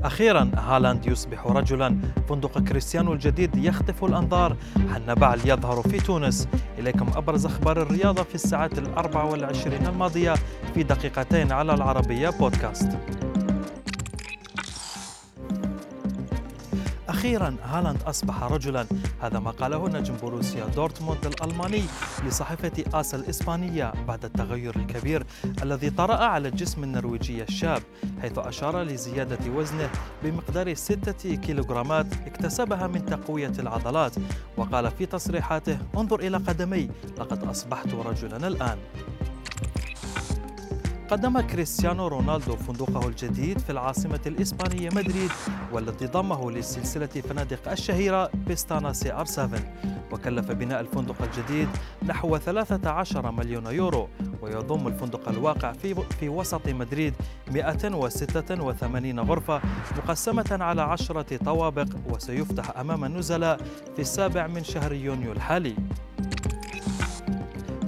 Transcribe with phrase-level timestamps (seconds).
[0.00, 1.98] أخيرا هالاند يصبح رجلا.
[2.28, 4.56] فندق كريستيانو الجديد يخطف الأنظار.
[4.94, 6.48] حنبعل يظهر في تونس.
[6.78, 10.34] إليكم أبرز أخبار الرياضة في الساعات الأربع والعشرين الماضية
[10.74, 12.98] في دقيقتين على العربية بودكاست.
[17.22, 18.86] أخيرا هالاند أصبح رجلا.
[19.20, 21.82] هذا ما قاله نجم بروسيا دورتموند الألماني
[22.24, 25.26] لصحيفة آس الإسبانية بعد التغير الكبير
[25.62, 27.82] الذي طرأ على الجسم النرويجي الشاب
[28.22, 29.90] حيث أشار لزيادة وزنه
[30.22, 34.12] بمقدار ستة كيلوغرامات اكتسبها من تقوية العضلات.
[34.56, 38.78] وقال في تصريحاته انظر إلى قدمي لقد أصبحت رجلا الآن.
[41.12, 45.30] قدم كريستيانو رونالدو فندقه الجديد في العاصمة الإسبانية مدريد
[45.72, 49.60] والذي ضمه لسلسلة فنادق الشهيرة بيستانا CR 7
[50.12, 51.68] وكلف بناء الفندق الجديد
[52.06, 54.08] نحو 13 مليون يورو
[54.42, 57.14] ويضم الفندق الواقع في, في وسط مدريد
[57.50, 59.60] 186 غرفة
[59.96, 63.56] مقسمة على عشرة طوابق وسيفتح أمام النزلاء
[63.96, 65.74] في السابع من شهر يونيو الحالي.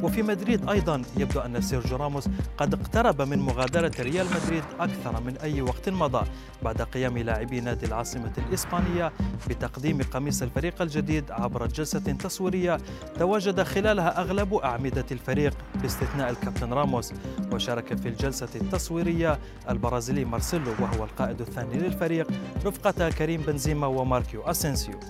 [0.04, 1.02] وفي مدريد أيضا.
[1.16, 6.26] يبدو أن سيرجيو راموس قد اقترب من مغادرة ريال مدريد أكثر من أي وقت مضى
[6.62, 9.12] بعد قيام لاعبي نادي العاصمة الإسبانية
[9.48, 12.78] بتقديم قميص الفريق الجديد عبر جلسة تصويرية
[13.18, 17.12] تواجد خلالها أغلب أعمدة الفريق باستثناء الكابتن راموس.
[17.52, 19.38] وشارك في الجلسة التصويرية
[19.70, 22.28] البرازيلي مارسيلو وهو القائد الثاني للفريق
[22.64, 25.00] رفقة كريم بنزيما وماركيو أسينسيو.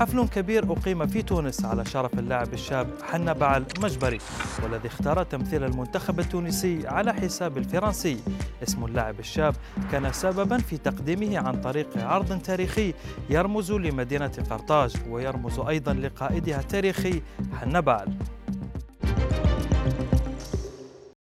[0.00, 4.18] حفل كبير أقيم في تونس على شرف اللاعب الشاب حنا بعل مجبري
[4.62, 8.18] والذي اختار تمثيل المنتخب التونسي على حساب الفرنسي.
[8.62, 9.54] اسم اللاعب الشاب
[9.92, 12.94] كان سببا في تقديمه عن طريق عرض تاريخي
[13.30, 17.22] يرمز لمدينة قرطاج ويرمز أيضا لقائدها التاريخي
[17.60, 18.08] حنا بعل.